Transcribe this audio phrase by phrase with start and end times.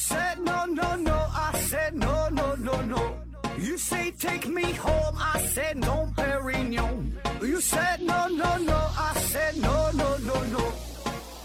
[0.00, 3.18] said no no no, I said no no no no.
[3.58, 7.12] You say take me home, I said no, Perignon.
[7.42, 10.64] You said no no no, I said no no no no,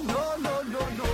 [0.07, 1.05] no no no no.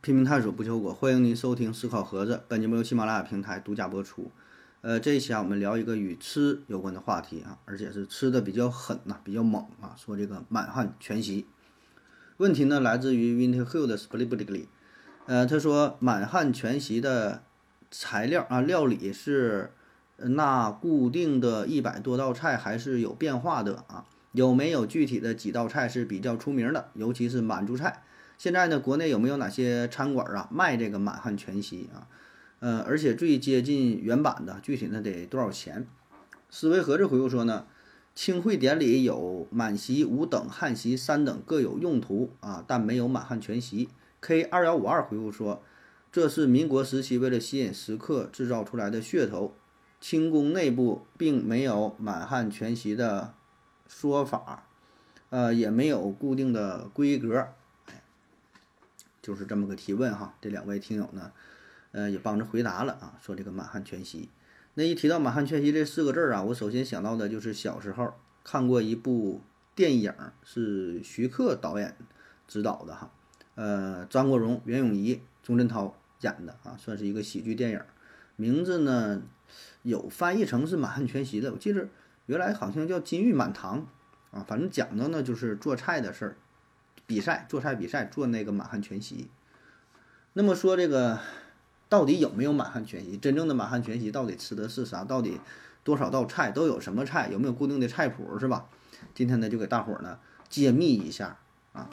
[0.00, 2.42] 拼命探索不求果，欢迎您收听思考盒子。
[2.48, 4.30] 本节目由喜马拉雅平台独家播出。
[4.80, 9.96] 呃，这一期啊，我们聊一个与吃有关的话题啊，而且是吃的比较狠呐、比较猛啊。
[9.96, 11.46] 说这个满汉全席，
[12.36, 14.68] 问题呢来自于 Winter Hill 的 s p l i t b l i g l y
[15.26, 17.42] 呃，他说满汉全席的
[17.90, 19.72] 材料啊，料理是
[20.16, 24.04] 那固定的一百多道菜，还是有变化的啊？
[24.30, 26.90] 有没有具体的几道菜是比较出名的？
[26.94, 28.04] 尤其是满族菜。
[28.38, 32.06] 现在呢，国内有没有哪些餐馆啊卖这个满汉全席啊？
[32.60, 35.86] 呃，而且最接近原版的，具体呢得多少钱？
[36.50, 37.66] 斯维和子回复说呢，
[38.14, 43.88] 清会典礼有满席五等、汉席三等各有用途啊，但没有满汉全席。
[44.20, 45.62] K 二幺五二回复说，
[46.10, 49.54] 这是民国时期为了吸引食客制造出来的噱头，
[50.00, 53.34] 清宫内部并没有满汉全席的
[53.86, 54.66] 说法，
[55.30, 57.48] 呃，也没有固定的规格。
[59.20, 61.30] 就是这么个提问哈，这两位听友呢，
[61.92, 64.28] 呃，也帮着回答了啊，说这个满汉全席。
[64.74, 68.14] 那一提到满汉全席这四个字儿啊，我首先想到的就是小时候
[68.44, 69.40] 看过一部
[69.74, 70.12] 电影，
[70.44, 71.96] 是徐克导演
[72.46, 73.10] 执导的哈，
[73.54, 77.80] 呃，张国荣、袁咏仪、钟镇涛演的啊，算是一个喜剧电影，
[78.36, 79.22] 名字呢
[79.82, 81.88] 有翻译成是满汉全席的，我记得
[82.26, 83.86] 原来好像叫金玉满堂
[84.30, 86.36] 啊，反正讲的呢就是做菜的事儿。
[87.06, 89.30] 比赛做菜比赛做那个满汉全席，
[90.34, 91.18] 那么说这个
[91.88, 93.16] 到底有没有满汉全席？
[93.16, 95.04] 真正的满汉全席到底吃的是啥？
[95.04, 95.40] 到底
[95.82, 97.28] 多少道菜都有什么菜？
[97.32, 98.66] 有没有固定的菜谱是吧？
[99.14, 101.36] 今天呢就给大伙儿呢揭秘一下
[101.72, 101.88] 啊。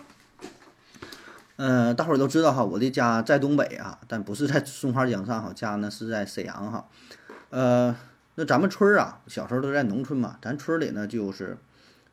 [1.58, 6.90] 呃，大伙儿都知道哈，我的家在东北啊，但不是在松花江上哈，家呢是在沈阳哈。
[7.50, 7.96] 呃，
[8.36, 11.58] 那咱们村儿啊，小时候都在农村嘛，咱村里呢就是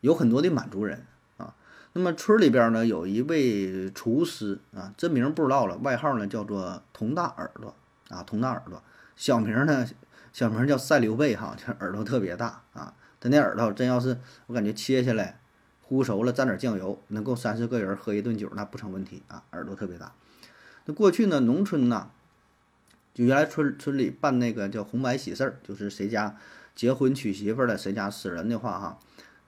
[0.01, 1.05] 有很多的满族人
[1.39, 1.55] 啊。
[1.95, 7.75] 那么村里边呢，有一位厨师啊，真名不知道了，外号呢叫做佟大耳朵
[8.13, 8.83] 啊，佟大耳朵，
[9.17, 9.87] 小名呢，
[10.33, 15.41] 小名叫赛刘备哈，这耳朵特别大啊，他那耳朵真要是我感觉切下来
[15.89, 20.13] 烀熟了，蘸点酱油，能够三四个人喝一顿酒，那不成问题啊，耳朵特别大。
[20.85, 22.11] 那过去呢，农村呢，
[23.15, 26.37] 就原来村村里办那个叫红白喜事儿，就是谁家
[26.75, 28.99] 结婚娶媳妇了，谁家死人的话哈。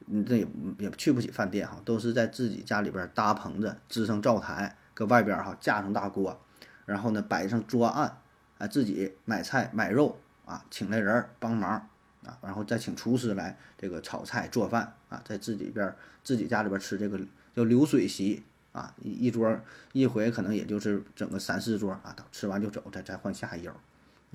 [0.06, 0.46] 你这也
[0.78, 6.38] 也去不起饭店哈，都是在自己家里边搭棚子，支上灶台，搁外边哈架上大锅，
[6.84, 8.18] 然后呢摆上桌案，
[8.66, 11.88] 自己买菜买肉啊，请来人帮忙
[12.24, 17.18] 啊，然后再请厨师来这个炒菜做饭啊，在自己边自己家里边吃这个
[17.54, 18.42] 叫流水席
[18.72, 19.58] 啊，一一桌
[19.92, 23.72] 一回可能也就是整个三四桌啊，等吃完就走，再再换下一桌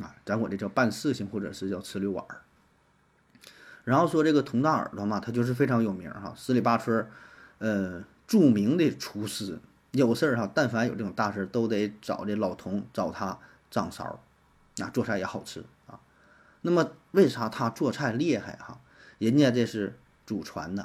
[0.02, 2.42] 啊，咱管这叫办事情或者是叫吃溜碗儿。
[3.86, 7.08] 然后说这个佟大耳朵嘛，他就是非常有名哈，十里八村，
[7.58, 9.58] 呃，著名的厨师，
[9.92, 14.22] 有事儿哈，但凡有这种大事儿，都得找这老佟找他掌勺，
[14.80, 16.00] 啊，做菜也好吃啊。
[16.62, 18.80] 那么为啥他做菜厉害哈？
[19.18, 20.84] 人家这是祖传的，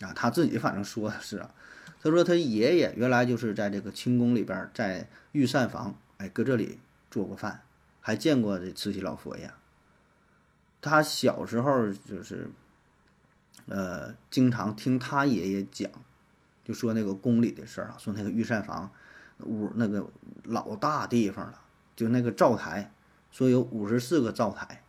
[0.00, 1.54] 啊，他自己反正说的是啊，
[2.02, 6.78] 他说他爷爷原来就是在这个清宫里边，在御膳房，哎，搁这里
[7.10, 7.62] 做过饭，
[8.00, 9.50] 还见过这慈禧老佛爷。
[10.80, 12.50] 他小时候就是，
[13.66, 15.90] 呃，经常听他爷爷讲，
[16.64, 18.90] 就说那个宫里的事儿啊，说那个御膳房
[19.40, 20.08] 屋那个
[20.44, 21.60] 老大地方了，
[22.00, 22.90] 就那个灶台，
[23.30, 24.80] 说有五十四个灶台，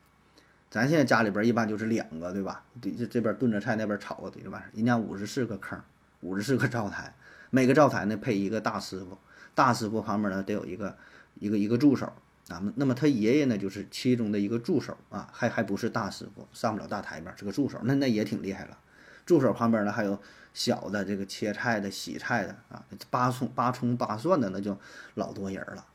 [0.70, 2.64] 咱现在家里边一般就是两个，对吧？
[2.82, 4.64] 这这边炖着菜，那边炒的，对吧？
[4.74, 5.78] 人家五十四个坑，
[6.22, 7.14] 五十四个灶台，
[7.50, 9.18] 每个灶台呢配一个大师傅，
[9.54, 10.96] 大师傅旁边呢得有一个
[11.36, 12.14] 一个一个助手。
[12.48, 18.78] 啊，那么他爷爷呢，就是其中的一个助手啊，还还不是大师傅，上不了大台面，是个助手，那那也挺厉害了。
[19.26, 20.18] 助手旁边呢还有
[20.54, 24.78] 小的这个切菜的、洗菜的啊，八葱、八葱、八蒜的，那就
[25.16, 25.86] 老多人了。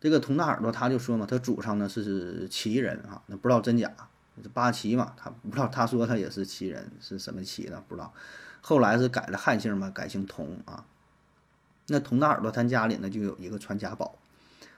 [0.00, 3.92] 这个佟大耳朵他就说嘛，他祖上呢是旗人啊，那不知道真假，
[4.54, 7.82] 八旗嘛，他不知道，他说他也是旗人，是什么旗呢？
[7.86, 8.12] 不知道。
[8.62, 10.86] 后来是改了汉姓嘛，改姓佟啊。
[11.88, 14.16] 那佟大耳朵他家里呢就有一个传家宝。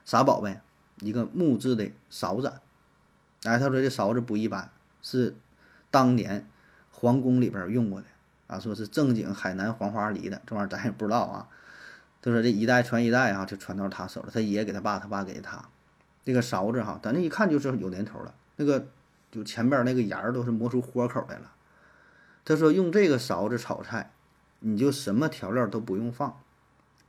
[0.04, 0.58] 啥宝贝？
[1.00, 2.52] 一个木质的勺子。
[3.44, 4.70] 哎，他说这勺子不一般，
[5.02, 5.36] 是
[5.90, 6.48] 当年
[6.90, 8.06] 皇宫里边用过的
[8.48, 11.48] 啊，说是正经海南黄花梨的，这玩意儿咱也不知道啊。
[12.22, 14.30] 他说这一代传一代啊，就传到他手了。
[14.32, 15.68] 他爷给他爸，他爸给他。
[16.24, 18.32] 这个勺子哈，咱这一看就是有年头了。
[18.54, 18.86] 那个
[19.32, 21.52] 就前边那个沿儿都是磨出豁口来了。
[22.44, 24.12] 他说用这个勺子炒菜，
[24.60, 26.40] 你就什么调料都不用放，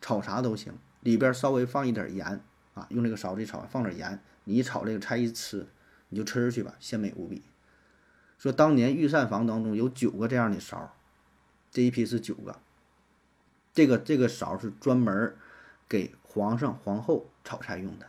[0.01, 2.41] 炒啥都行，里边稍微放一点盐
[2.73, 5.67] 啊，用这个勺子一炒，放点盐，你一炒这个菜一吃，
[6.09, 7.43] 你就吃去吧，鲜美无比。
[8.39, 10.95] 说当年御膳房当中有九个这样的勺，
[11.69, 12.57] 这一批是九个。
[13.73, 15.35] 这个这个勺是专门
[15.89, 18.05] 给皇上皇后炒菜用的，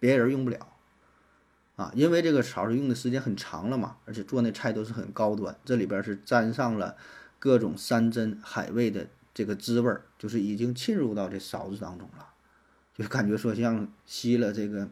[0.00, 0.72] 别人用不了
[1.76, 6.96] 啊，因为这个勺是用的时间很长了嘛，而且做那菜都是很高端，这里边是沾上了
[7.38, 12.28] 各种山珍海味的这个滋味儿，就是已经沁入到这勺子当中了，
[12.94, 14.88] 就感觉说像吸了这个。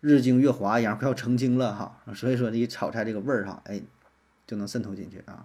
[0.00, 3.82] 日精月华一样，快要成精了哈，所以说你炒菜这个味儿哈，哎，
[4.46, 5.44] 就能渗透进去啊。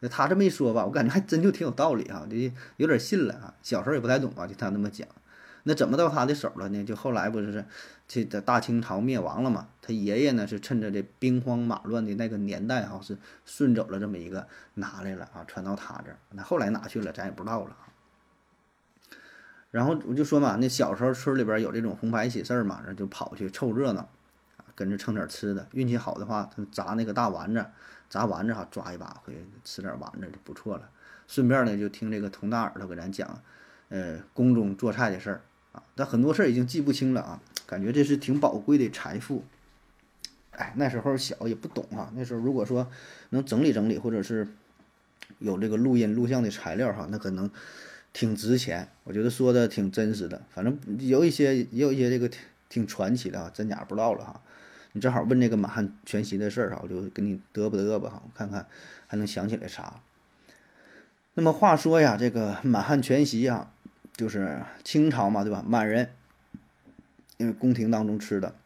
[0.00, 2.36] 那他这么一说吧，我感觉还真就挺有道理哈，就
[2.76, 3.54] 有点信了啊。
[3.62, 5.06] 小时候也不太懂啊，就他那么讲。
[5.64, 6.84] 那怎么到他的手了呢？
[6.84, 7.64] 就后来不是
[8.06, 9.68] 这大清朝灭亡了嘛？
[9.82, 16.16] 他爷爷呢是趁着这兵荒马乱的那个年代哈，是顺走了这么一个拿来了啊，传到他这儿。
[16.30, 17.76] 那后来哪去了，咱也不知道了。
[19.70, 24.08] 然后我就说嘛，那小时候村里边有这种红白喜事儿嘛，然后就跑去凑热闹，
[24.74, 25.66] 跟着蹭点吃的。
[25.72, 27.66] 运气好的话，他砸那个大丸子，
[28.08, 30.88] 炸丸子哈，抓一把回去吃点丸子就不错了。
[31.26, 33.42] 顺便呢，就听这个佟大耳朵给咱讲，
[33.88, 35.40] 呃，宫中做菜的事儿
[35.72, 35.82] 啊。
[35.94, 39.44] 但很多事儿已经记不清了啊，感觉这是挺宝贵的财富。
[40.52, 42.12] 哎，那时候小也不懂啊。
[42.14, 42.90] 那时候如果说
[43.30, 44.48] 能整理整理，或者是
[45.38, 47.50] 有这个录音录像的材料哈，那可能。
[48.14, 54.40] 挺值钱，我觉得说的挺真实的，反正有一些也有一些这个挺挺传奇的啊，真假不知道了哈。
[54.98, 58.66] 你正好问这个满汉全席的事儿哈，我就给你嘚吧嘚吧哈，我看看
[59.06, 60.00] 还能想起来啥。
[61.34, 63.72] 那么话说呀，这个满汉全席啊，
[64.16, 65.62] 就是清朝嘛，对吧？
[65.64, 66.10] 满人
[67.36, 68.56] 因为宫廷当中吃的，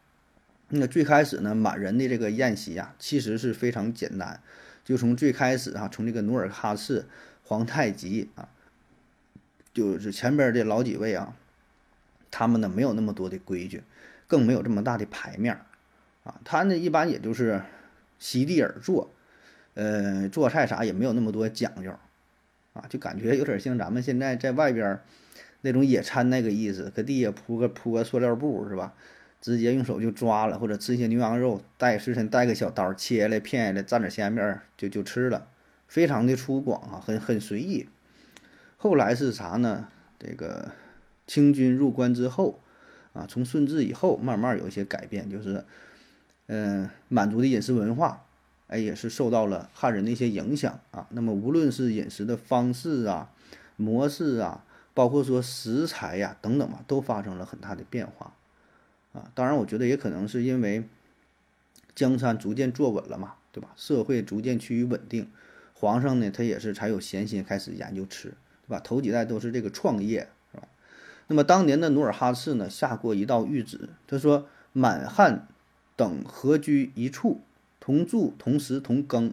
[0.69, 4.41] 那最开始呢，满人的这个宴席呀，其实是非常简单，
[4.87, 7.05] 就从最开始啊，从这个努尔哈赤、
[7.45, 8.49] 皇太极啊。
[9.75, 11.37] 就是前边这老几位啊，
[12.31, 13.83] 他们呢没有那么多的规矩，
[14.27, 15.67] 更没有这么大的牌面儿
[16.25, 16.41] 啊。
[16.45, 17.63] 他呢一般也就是
[18.19, 19.11] 席地而坐，
[19.75, 21.91] 呃，做菜啥也没有那么多讲究
[22.73, 25.01] 啊，就感觉有点像咱们现在在外边
[25.63, 28.95] 那种野餐那个意思，搁地下铺个铺个塑料布是吧？
[29.41, 35.49] 直接用手就抓了，或者吃些牛羊肉，带随身带个小刀切下来片下来，蘸点咸面就就吃了，
[35.89, 37.89] 非常的粗犷啊，很很随意。
[38.77, 39.89] 后来是啥呢？
[40.21, 40.71] 这个
[41.27, 42.61] 清军入关之后，
[43.13, 45.65] 啊，从顺治以后，慢慢有一些改变，就是，
[46.47, 48.25] 嗯，满族的饮食文化，
[48.69, 51.07] 哎，也是受到了汉人的一些影响啊。
[51.11, 53.31] 那么无论是饮食的方式啊、
[53.77, 58.35] 模式啊，包括说食材呀等等嘛，都发生了很大的变化
[59.13, 59.31] 啊。
[59.35, 60.89] 当然，我觉得也可能是因为
[61.95, 63.71] 江山逐渐坐稳了嘛，对吧？
[63.77, 65.31] 社会逐渐趋于稳定，
[65.75, 68.35] 皇上呢，他也是才有闲心开始研究吃。
[68.65, 68.81] 对吧？
[68.81, 70.69] 头几代都是这个创业，是吧？
[71.27, 75.49] 那么当年的努尔哈赤呢，下过一道谕旨，他说：“满汉
[75.97, 77.41] 等合居一处，
[77.81, 79.33] 同住同食同耕。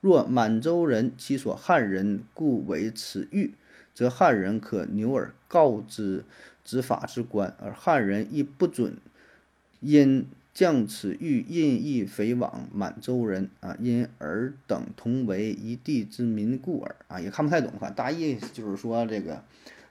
[0.00, 3.50] 若满洲人其所汉人故为此谕，
[3.94, 6.24] 则汉人可牛耳告之
[6.64, 8.96] 执法之官，而汉人亦不准
[9.80, 19.40] 因。”将此欲印意匪往满洲人啊，因尔等同为一地之民故耳啊，也看不太懂，看大意就是说这个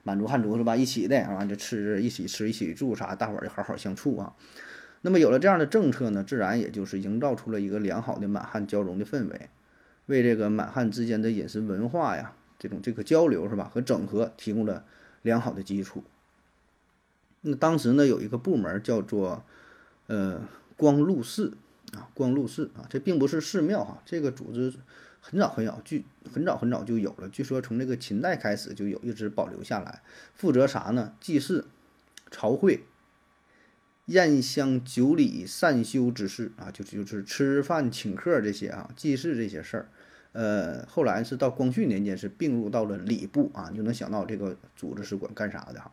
[0.02, 4.34] 满族汉族是吧，一起的啊，就吃一起吃一起住啥，大伙儿就好好相处啊。
[5.00, 9.50] 那么有了这样的政策呢，自然也就是营造出了一个良好的满汉交融的氛围，
[10.06, 14.84] 为这个满汉之间的饮食文化呀，这种这个交流是吧和整合提供了
[15.22, 16.04] 良好的基础。
[17.40, 19.44] 那当时呢，有一个部门叫做。
[20.10, 20.40] 呃，
[20.78, 21.52] 光禄寺
[21.92, 24.72] 啊，光禄寺啊，这并不是寺庙哈，这个组织
[25.20, 30.00] 很早很早据很早很早就有了，据说从这个秦代开始就有，一直保留下来，
[30.32, 31.12] 负责啥呢？
[31.20, 31.66] 祭祀、
[32.30, 32.84] 朝会、
[34.08, 39.88] 宴香酒礼、善修之事啊，就就是吃饭请客这些啊，祭祀这些事儿。
[40.32, 45.92] 呃，后来是到光绪年间是并入到了礼部啊，就能想到这个组织是管干啥的哈。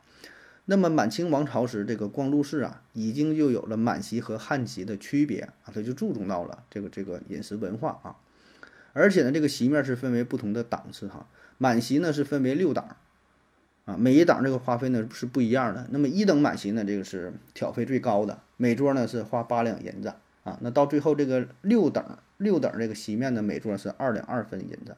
[0.64, 8.16] 那么满清王朝时，这个光禄寺啊，已经就有了满席和汉席的区别啊，它就注重到了这个这个饮食文化啊，
[8.94, 12.96] 而且呢，这个席面是分为不同的档次哈，满席呢是分为六档，
[13.86, 15.88] 啊，每一档这个花费呢是不一样的。
[15.92, 20.14] 那么一等满席呢，这个是挑费最高的，每桌呢是花八两银子
[20.44, 22.04] 啊，那到最后这个六等
[22.38, 24.98] 六等这个席面呢，每桌是二两二分银子。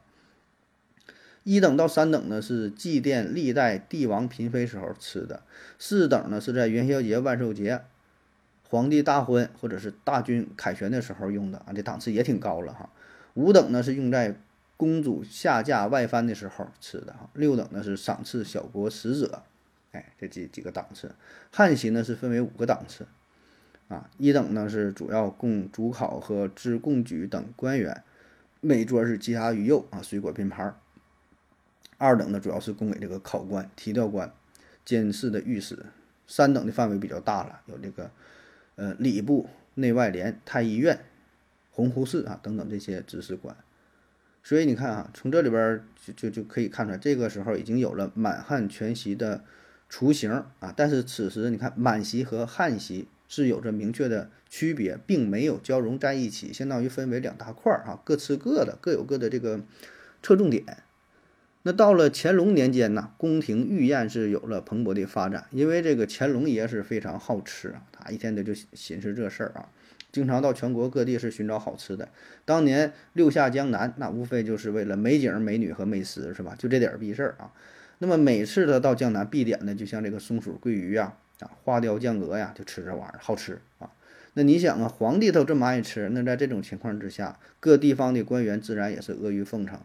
[1.43, 5.43] 一等到三等呢是祭奠历代帝王嫔妃时候吃的，
[5.79, 7.81] 四等呢是在元宵节、万寿节、
[8.67, 12.89] 皇帝大婚或者是大军凯旋的时候用的啊，这档次也挺高了哈。
[13.33, 14.35] 五等呢是用在
[14.77, 17.29] 公主下嫁外藩的时候吃的哈。
[17.33, 19.43] 六等呢是赏赐小国使者，
[19.91, 21.13] 哎，这几几个档次。
[21.51, 23.05] 汉席呢是分为五个档次，
[23.87, 28.03] 啊，一等呢是主要供主考和知贡举等官员，
[28.61, 30.79] 每桌是鸡鸭鱼肉啊，水果拼盘。
[31.97, 34.31] 二等呢主要是供给这个考官、提调官、
[34.85, 35.87] 监事的御史。
[36.29, 38.11] 三等的范围比较大了，有这个
[38.75, 40.99] 呃礼部、内外联、太医院、
[41.71, 43.55] 洪湖寺啊等等这些知识官。
[44.47, 49.43] 所以你看啊，从这里边就就就可以看出来，这个时候已经有了满汉全席的
[49.89, 50.73] 雏形啊。
[50.73, 59.59] 但是此时你看满席和汉席是有着明确的区别，并没有交融在一起，相当于分为两大块儿啊，各吃各的，各有各的这个
[60.23, 60.63] 侧重点。
[61.63, 69.67] 那到了乾隆年间呢，宫廷御宴是有了蓬勃的发展，因为这个乾隆爷是非常好吃啊，他一天的就寻思这事儿啊。
[70.11, 72.09] 经常到全国各地是寻找好吃的。
[72.45, 76.55] 当年六下江南，那无非就是为了美景、美女和美食，是吧？
[76.57, 77.51] 就这点儿逼事儿啊。
[77.99, 83.89] 那么每次他到江南必点的，就像这个松鼠桂鱼呀、啊花雕酱鹅呀，就吃这玩意儿，好吃啊。
[84.33, 89.79] 那你想啊，皇帝都这么爱吃，那在这种情况之下，各地方的官员自然也是阿谀奉承，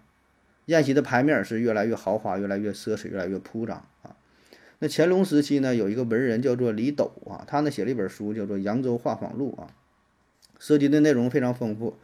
[0.66, 4.14] 宴席的牌面是越来越豪华、越来越奢侈、越来越铺张啊。
[4.78, 9.68] 那乾隆时期呢，有一个文人叫做李斗啊，他呢写了一本书，叫做《扬州画舫录》啊。
[10.62, 11.98] 涉及的内容非常丰富，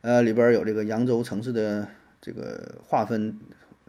[0.00, 1.86] 呃，里边有这个扬州城市的
[2.22, 3.38] 这个划分、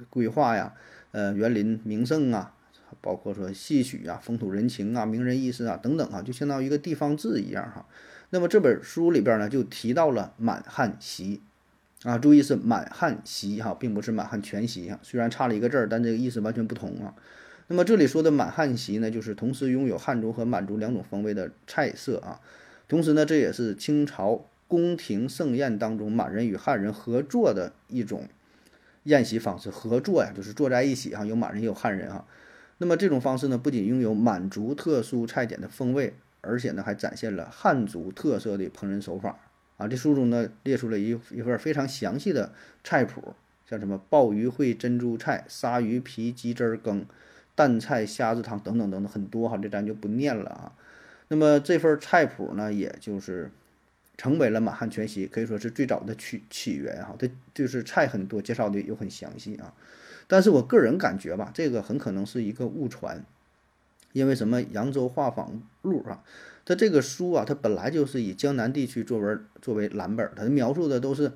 [0.10, 0.74] 规划呀，
[1.12, 2.54] 呃，园林名胜啊，
[3.00, 7.86] 包括说戏曲啊、风土人情啊、名人轶事啊等等啊，就相当于一个地方志一样哈。
[8.32, 11.40] 那么这本书里边呢，就提到了满汉席
[12.04, 17.16] 啊，注意是满汉席哈，并不是满汉全席啊，虽然差了一个字儿，但这个意思完全不同啊。
[17.68, 22.42] 那么这里说的满汉席呢，就是同时拥有汉族和满族两种风味的菜色啊。
[22.90, 28.28] 同时呢，这也是清朝宫廷盛宴当中满人与汉人合作的一种
[29.04, 29.70] 宴席方式。
[29.70, 32.26] 合作呀，就是坐在一起哈，有满人也有汉人哈。
[32.80, 39.38] 那么这种方式呢，不仅拥有满族特殊菜点的风味，而且呢，还展现了汉族特色的烹饪手法
[39.78, 39.88] 啊。
[39.88, 42.52] 这书中呢，列出了一一份非常详细的
[42.84, 43.36] 菜谱，
[43.70, 47.06] 像什么鲍鱼烩珍珠菜、鲨鱼皮鸡汁羹、
[47.54, 50.72] 蛋菜虾子汤等等等等，很多哈，这咱就不念了啊。
[51.30, 53.52] 那么这份菜谱呢，也就是
[54.18, 57.16] 成为了满汉全席，可以说是最早的起起源哈。
[57.18, 59.74] 它就是菜很多，介绍的又很详细啊。
[60.28, 63.24] 但是我个人感觉吧，这个很可能是一个误传，
[64.12, 64.60] 因为什么？
[64.72, 66.24] 《扬州画舫录》啊，
[66.66, 71.32] 它这个书啊，它本来就是以江南地区作为作为蓝本，它描述的都是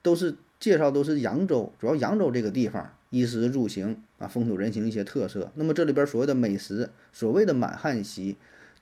[0.00, 5.50] 都是介绍都是扬州，主要扬州这个地方衣食住行啊，风土人情一些特色。
[5.56, 8.36] 那么这里边所谓的美食，所谓的满汉席。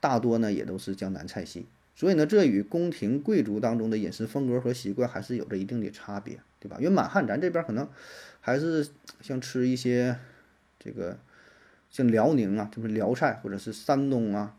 [0.06, 6.76] 大多呢也都是江南菜系，所以呢这与宫廷贵族当中的饮食风格和习惯还是有着一定的差别，对吧？
[6.78, 7.88] 因为满汉咱这边可能
[8.40, 8.86] 还是
[9.20, 10.16] 像吃一些
[10.78, 11.18] 这个
[11.90, 14.54] 像辽宁啊，就是辽菜，或者是山东啊，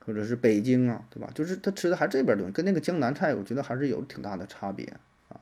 [0.00, 1.30] 或者是北京啊，对吧？
[1.32, 4.84] 就是他吃的还是这边东西，跟那个江南菜我觉得还是有挺大的差别
[5.28, 5.38] 啊。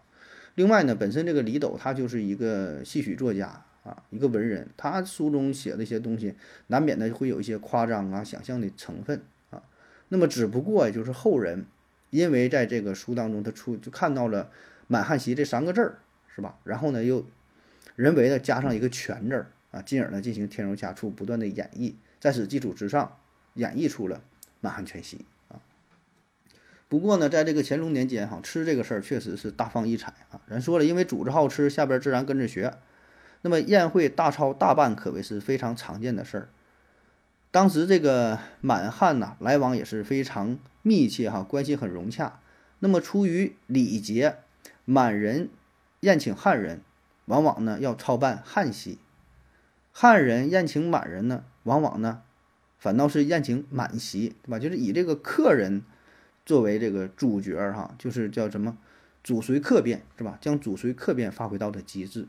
[0.55, 3.65] 另外呢，本身这个李斗他就是一个戏曲作家。
[3.83, 6.35] 啊，一个文人，他书中写的一些东西，
[6.67, 9.63] 难免的会有一些夸张啊、想象的成分啊。
[10.09, 11.65] 那么，只不过也就是后人，
[12.11, 14.51] 因为在这个书当中，他出就看到了
[14.87, 15.99] “满汉席”这三个字儿，
[16.35, 16.59] 是吧？
[16.65, 17.25] 然后呢，又
[17.97, 23.17] 人为的加上一个“全”字儿啊，进而呢进行添油加醋，不断的演绎，在此基础之上，
[23.55, 24.23] 演绎出了
[24.61, 25.63] 满汉全席啊。
[26.89, 30.43] 不过呢，在这个乾隆年间，哈，吃这个事儿确实是大放异彩啊。
[30.49, 32.75] 人说了，因为主子好吃，下边自然跟着学。
[33.43, 36.49] 那么宴会大操大办可谓是非常常见的事儿。
[37.51, 42.41] 当时这个满汉呐来往也是非常密切哈，关系很融洽。
[42.79, 44.37] 那么出于礼节，
[44.85, 45.49] 满人
[46.01, 46.81] 宴请汉人，
[47.25, 48.99] 往往呢要操办汉席；
[49.91, 52.23] 汉人宴请满人呢，往往呢
[52.79, 54.59] 反倒是宴请满席，对吧？
[54.59, 55.83] 就是以这个客人
[56.47, 58.79] 作为这个主角哈，就是叫什么
[59.23, 60.39] 主随客便，是吧？
[60.41, 62.29] 将主随客便发挥到的极致。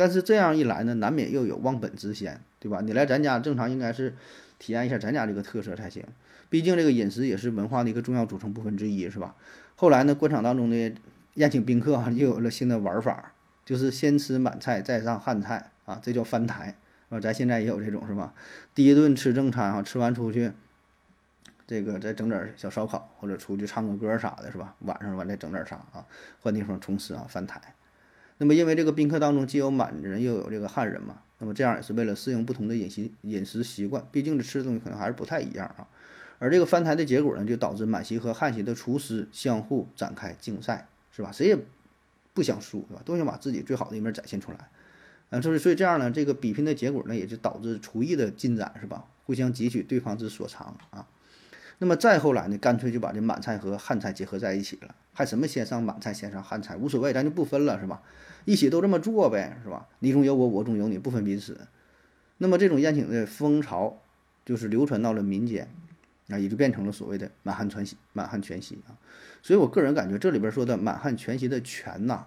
[0.00, 2.80] 但是这样一来呢，难免又有忘本之嫌，对吧？
[2.80, 4.14] 你来咱家，正常应该是
[4.58, 6.02] 体验一下咱家这个特色才行。
[6.48, 9.34] 毕竟这个饮食也是文化的一个重要组成部分之一，是吧？
[9.76, 10.94] 后来呢，官场当中的
[11.34, 13.34] 宴请宾客啊，又有了新的玩法，
[13.66, 16.78] 就是先吃满菜再上汉菜啊，这叫翻台
[17.10, 17.20] 啊。
[17.20, 18.32] 咱现在也有这种，是吧？
[18.74, 20.50] 第一顿吃正餐啊，吃完出去，
[21.66, 24.74] 这个再整点小烧烤，或者出去唱个歌啥的，是吧？
[24.78, 26.06] 晚上完再整点啥啊，
[26.40, 27.60] 换地方重吃啊，翻台。
[28.42, 35.86] 那么，因为这个宾客当中既有满人又有这个汉人嘛，那么这样也是为了适应不同的饮食饮食习惯，毕竟这吃的东西可能还是不太一样啊。
[36.38, 41.30] 而这个翻台的结果呢，就导致满席和汉席的厨师相互展开竞赛，是吧？
[41.30, 41.58] 谁也
[42.32, 43.02] 不想输，对吧？
[43.04, 44.70] 都想把自己最好的一面展现出来。
[45.28, 49.04] 啊，就是所以这样呢，这个比拼的结果呢，也就导致厨艺的进展，是吧？
[49.26, 51.06] 互相汲取对方之所长啊。
[51.82, 58.02] 那么再后来呢，干脆就把这满菜和汉菜结合在一起了，还什么先上满菜，先上汉菜，无所谓，咱就不分了，是吧？
[58.44, 59.88] 一起都这么做呗，是吧？
[60.00, 61.58] 你中有我，我中有你，不分彼此。
[62.36, 63.96] 那么这种宴请的风潮，
[64.44, 65.70] 就是流传到了民间，
[66.28, 68.92] 啊，也就变成了所谓的满汉全席，满汉全席啊。
[69.40, 72.26] 所以我个人感觉，这里边说的满汉全席的全呐，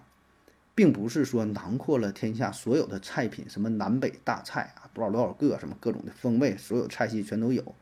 [0.74, 7.72] 并不是说囊括了天下所有的菜品，什么南北大菜啊，多少多少个，什么各种的风味，所有菜系全都有。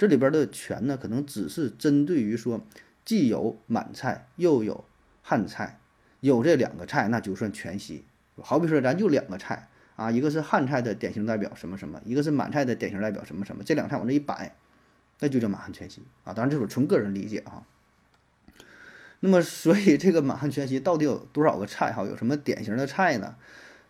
[0.00, 2.62] 这里边的全呢，可能只是针对于说，
[3.04, 4.86] 既有满菜又有
[5.20, 5.78] 汉菜，
[6.20, 8.02] 有这两个菜那就算全席。
[8.40, 14.56] 好比说，咱就两个菜啊，一个是汉菜的典型代表什么什么，一个是满菜的典型代表什么什么，这两个菜往这一摆，
[15.18, 16.32] 那就叫满汉全席啊。
[16.32, 17.66] 当然这是纯个人理解啊。
[19.20, 22.06] 那么，所以这个满汉全席到底有多少个菜哈？
[22.06, 23.36] 有什么典型的菜呢？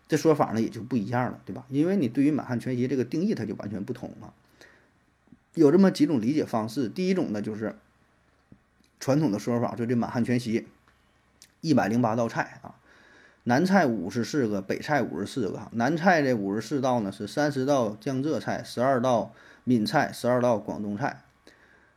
[0.09, 1.63] 这说法呢也就不一样了，对吧？
[1.69, 4.33] 因为你对于满汉全席这个定义，它就完全不同了。
[5.53, 6.87] 有这么几种理解方式。
[6.87, 7.75] 第一种呢，就是
[8.99, 10.67] 传统的说法，就这满汉全席
[11.59, 12.75] 一百零八道菜啊，
[13.43, 15.67] 南菜五十四个，北菜五十四个。
[15.73, 21.23] 南菜的五十四道呢是三十道江浙菜，十二道闽菜，十二道广东菜；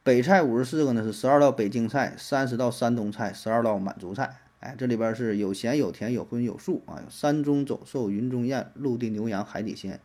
[0.02, 4.38] 北菜五十四个呢是十二道北京菜，三十道山东菜，十二道满族菜。
[4.60, 10.00] 哎，这里边是有咸有甜有荤有素啊，有山中走兽、云中雁、陆地牛羊、海底鲜、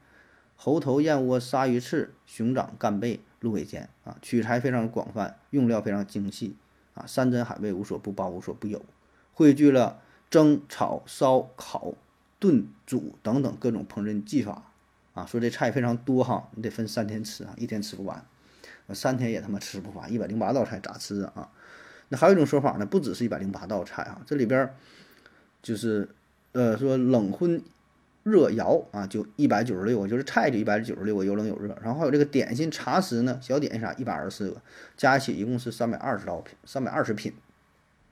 [0.61, 3.21] 猴头、燕窝、鲨鱼翅、熊掌、干贝。
[3.41, 6.57] 鹿尾尖啊，取材非常广泛，用料非常精细
[6.93, 8.83] 啊，山珍海味无所不包，无所不有，
[9.33, 11.93] 汇聚了蒸、炒、烧、烤、
[12.37, 14.73] 炖、煮等等各种烹饪技法
[15.13, 15.25] 啊。
[15.25, 18.25] 说这菜非常多哈，你得分三天吃啊，一天吃不完，
[18.89, 21.49] 三天也他妈吃不完，一百零八道菜咋吃啊？
[22.09, 24.75] 那还有一种说法呢，不只是一百零八道菜啊，这里边
[25.63, 26.09] 就是
[26.51, 27.63] 呃说冷荤。
[28.23, 31.75] 热肴啊，就一百九十六个，就是菜就一百九十六个，有冷有热。
[31.81, 34.61] 然后还有这个点心茶食呢，小点心啥一百二十四个，
[34.97, 37.33] 加一起一共是三百二十道品，三百二十品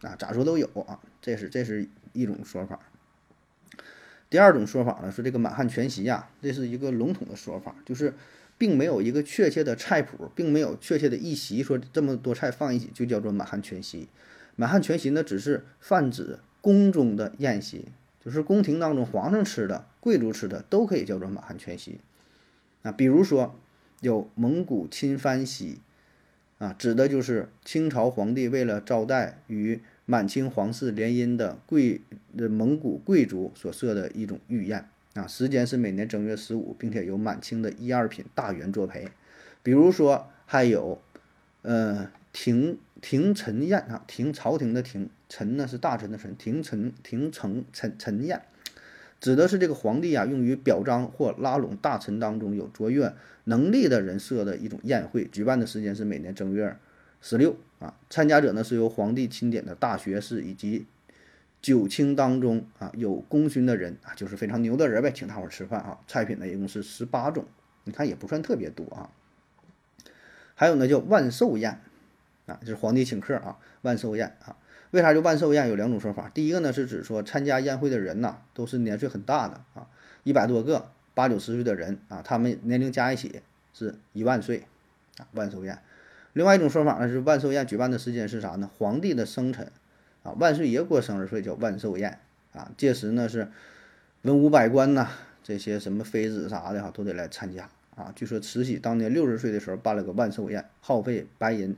[0.02, 1.00] 啊，咋说都有啊。
[1.22, 2.80] 这是这是一种说法。
[4.30, 8.14] 第二种说法呢，是这个满汉全席呀，这是一个笼统的说法，就是
[8.58, 14.08] 并没有一个确切的菜谱，并没有确切的一席说这么多菜放一起就叫做满汉全席。
[14.56, 17.90] 满汉全席呢，只是泛指宫中的宴席。
[18.20, 22.00] 就是宫廷当中皇上吃的、贵族吃的都可以叫做满汉全席，
[22.82, 23.60] 啊，比如说
[24.00, 25.82] 有蒙古亲藩席，
[26.60, 32.00] 啊，指的就是清朝皇帝为了招待与满清皇室联姻的贵
[32.38, 39.10] 的蒙古贵族所设的一种御宴，啊，时间是每年正月十五，并且由满清的一二品大员作陪。
[39.62, 41.02] 比如说还有，
[41.64, 45.10] 呃，廷廷臣宴啊，廷朝廷的廷。
[45.30, 48.42] 臣呢是大臣的臣，廷臣廷臣臣臣宴，
[49.20, 53.14] 指的是这个皇帝啊用于表彰或拉拢大臣当中有卓越
[53.46, 55.26] 能力的人设的一种宴会。
[55.26, 56.78] 举办的时间是每年正月
[57.22, 57.96] 十六啊。
[58.10, 60.86] 参加者呢是由皇帝钦点的大学士以及
[61.62, 65.98] 九卿当中啊有功勋的人啊，就是非常牛的人呗，请大伙吃饭啊。
[66.08, 67.46] 菜品呢一共是十八种，
[67.86, 69.10] 你看也不算特别多啊。
[70.54, 71.82] 还有呢叫万寿宴
[72.46, 74.56] 啊，就是皇帝请客啊，万寿宴啊。
[74.92, 76.30] 为啥就万寿宴有两种说法？
[76.34, 79.88] 第一个呢是指说参加宴会的人呐都是年岁很大的啊，
[80.24, 83.42] 一百多个八九十岁的人啊，他们年龄加一起
[83.74, 84.66] 是一万岁
[85.18, 85.80] 啊，万寿宴。
[86.34, 88.70] 另外一种说法呢是万寿宴举办的时间是啥呢？
[88.78, 89.72] 皇帝的生辰
[90.24, 92.20] 啊，万岁爷过生日，所以叫万寿宴
[92.54, 92.72] 啊。
[92.78, 93.50] 届时呢是
[94.22, 95.10] 文武百官呐，
[95.44, 98.14] 这些什么妃子啥的哈都得来参加啊。
[98.16, 101.76] 据说慈禧当年六十岁的时候办了个万寿宴，耗费白银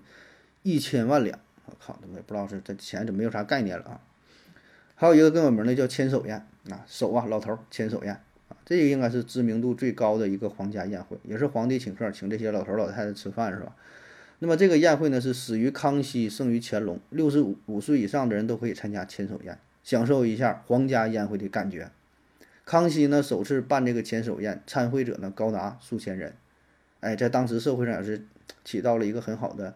[0.61, 1.39] 一千万两。
[1.69, 4.01] 我靠，他们也不知道是这钱怎么没有啥概念了啊！
[4.95, 6.35] 还有一个更有名的叫千手宴
[6.69, 8.13] 啊，手啊，老头千手宴
[8.49, 13.75] 啊，这个应该是知名度最高的一个皇家宴会，也是皇帝请客，请这些老头老太太吃饭是吧？
[14.39, 21.91] 那么这个宴会呢是始于康熙，盛于乾隆，六十五五岁以上的人都可以参加千手宴，享受一下皇家宴会的感觉。
[22.65, 26.35] 康熙呢首次办这个千手宴，参会者呢高达数千人，
[26.99, 28.25] 哎，在当时社会上也是
[28.63, 29.75] 起到了一个很好的。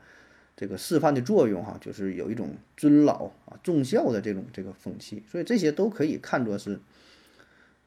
[0.63, 6.79] 这个示范的作用哈，就是有一种尊老啊重孝的这种这个风气，所以这些都可以看作是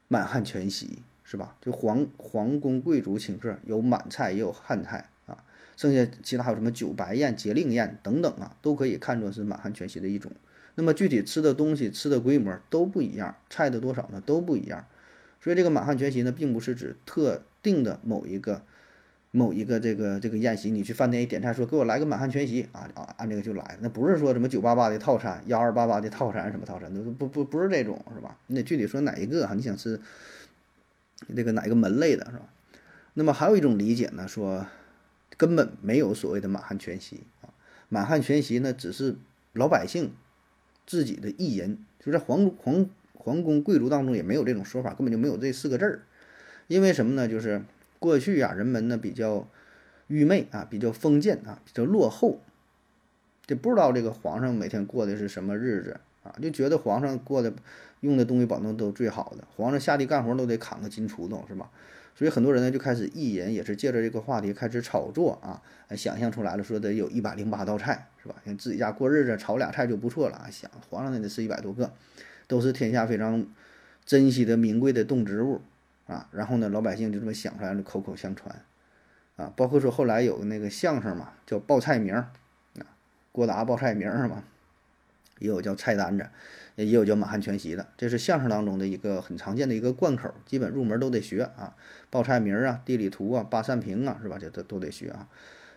[0.09, 1.57] 满汉全席，是吧？
[1.63, 5.43] 就皇皇宫贵族请客，有满菜也有汉菜啊，
[5.75, 10.31] 剩下其他还有什么酒白宴、节令宴等等啊，都可以看作是满汉全席的一种。
[10.75, 14.85] 那么具体吃的东西、吃的规模都不一样，菜的多少呢都不一样，
[15.41, 18.61] 所以这个满汉全席呢，并不是指特定的某一个
[19.31, 28.39] 某一个这个这个宴席，你去饭店一点菜，说给我来个满汉全席啊啊，按这个就来，那不是说什么九八八的套餐、幺二八八的套餐什么套餐，都不不不是这种是吧？
[28.47, 29.55] 你得具体说哪一个哈？
[29.55, 30.01] 你想吃
[31.35, 32.49] 这个哪个门类的是吧？
[33.15, 34.67] 那么还有一种理解呢，说
[35.37, 37.53] 根本没有所谓的满汉全席啊，
[37.89, 39.17] 满汉全席呢只是
[39.53, 40.13] 老百姓
[40.87, 46.03] 自己的意淫，就在皇皇皇宫贵族当中也没有这种说法，根本就没有这四个字儿，
[46.69, 47.27] 因为什么呢？
[47.29, 47.63] 就是
[48.07, 49.49] 过去呀，人们呢比较
[50.07, 52.39] 愚昧啊，比较封建啊，比较落后，
[53.49, 57.53] 就不知道这个皇上每天过的是什么日子啊，就觉得皇上过的
[58.03, 61.69] 用的东西保证都最好的，皇上下地干活都得扛个金锄头是吧？
[62.15, 65.61] 所以很多人呢就开始意淫，也是借着这个话题开始炒作啊，
[65.97, 68.37] 想象出来了，说得有一百零八道菜是吧？
[68.45, 71.91] 像自己家过日子炒俩菜就不错了啊，想皇上那得吃一百多个，
[72.47, 73.45] 都是天下非常
[74.05, 75.61] 珍惜的名贵的动植物。
[76.07, 78.63] 啊，然后呢，老百姓就这么想出来了，口口相传，
[79.37, 82.33] 啊，包括说后来有那个相声嘛，叫报菜名，啊，
[83.33, 84.45] 郭达报菜名儿嘛，
[85.41, 86.29] 也有叫菜单子，
[86.77, 91.75] 也有叫满汉全席的，这是相声当中的一个很常见的一个贯口，基本入门都得学啊，
[92.09, 94.39] 报菜名啊，地理图啊，八扇屏啊，是吧？
[94.39, 95.29] 这都都得学啊，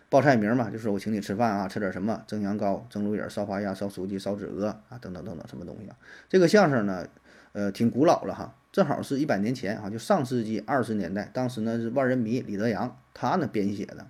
[0.08, 5.96] 报菜名嘛，就是我请你吃饭啊，吃点什么蒸羊羔、蒸鹿尾、烧花鸭、烧雏鸡、烧子鹅啊，等等等等什么东西啊？
[6.28, 7.08] 这个相声呢，
[7.52, 8.54] 呃，挺古老了哈。
[8.72, 14.06] 正好是一百年前啊，就上世纪二十年代，当时呢是万人迷李德阳他呢编写的，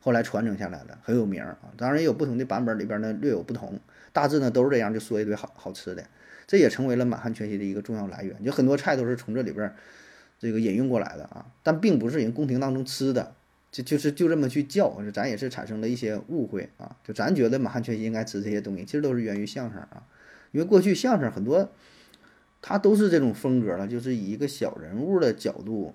[0.00, 1.56] 后来传承下来了，很有名啊。
[1.78, 3.80] 当然也有不同的版本，里边呢略有不同，
[4.12, 6.04] 大致呢都是这样，就说一堆好好吃的，
[6.46, 8.44] 这也成为了满汉全席的一个重要来源。
[8.44, 9.74] 就很多菜都是从这里边
[10.38, 13.34] 这个引用过来的啊，但并不是人宫廷当中吃的，
[13.70, 16.94] 就就是就这么去叫，咱也是产生了一些误会啊。
[17.02, 20.02] 就咱觉得满汉全席应该吃这些东西，其实都是源于相声啊，
[20.50, 21.70] 因为过去相声很多。
[22.62, 25.92] 他都是这种风格了，就是以一个小人物的角度，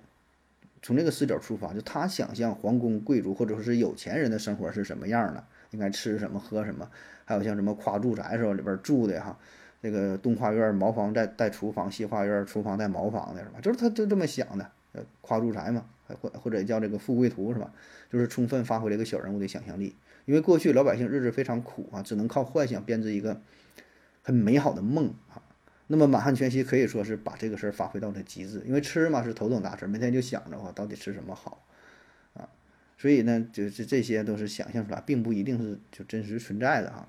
[0.82, 6.88] 从这个视角出发，就他想象皇宫贵族或者说是有钱人的生活是什么样的，应该吃什么喝什么，
[7.24, 8.52] 还有像什么夸住宅时候？
[8.52, 9.36] 里边住的哈，
[9.80, 13.58] 那个东花院茅房带带厨房，西花院厨房带茅房的是吧？
[13.62, 15.86] 就是他就这么想的，呃，夸住宅嘛，
[16.20, 17.72] 或或者叫这个富贵图是吧？
[18.12, 19.94] 就是充分发挥了一个小人物的想象力，
[20.26, 23.40] 因为过去老百姓日子非常苦啊，只能靠幻想编织一个
[24.22, 25.40] 很美好的梦啊。
[25.90, 31.64] 那么满汉全席可以说是把这个事儿发挥到了极致，因为吃嘛是头等大事，每天就想着话到底吃什么好，
[32.34, 32.46] 啊，
[32.98, 37.08] 所以呢，就是这些都是想象出来，并不一定是就真实存在的哈。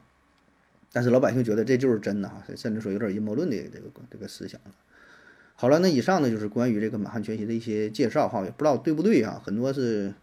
[0.94, 4.60] 但是老百姓觉得这就是真的哈，甚至说有点阴谋论的这个这个思想。
[5.56, 10.14] 好了，那以上呢就是关于这个满汉全席的一些介绍哈，也不知道对不对啊，很多是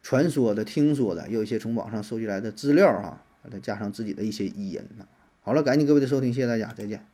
[0.00, 5.08] 传说的、听说的，有一些从网上收集来的资料哈，再加上自己的一些意淫呢。
[5.42, 7.13] 好了，感谢各位的收听，谢谢大家，再见。